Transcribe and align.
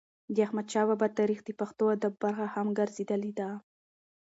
د 0.33 0.35
احمدشا 0.47 0.81
بابا 0.89 1.07
تاریخ 1.19 1.39
د 1.45 1.49
پښتو 1.59 1.83
ادب 1.95 2.13
برخه 2.23 2.45
هم 2.55 2.67
ګرځېدلې 2.79 3.31
ده. 3.39 3.49